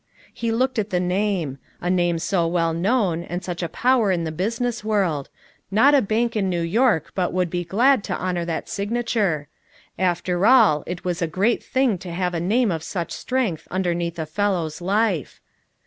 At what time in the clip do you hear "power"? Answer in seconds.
3.69-4.11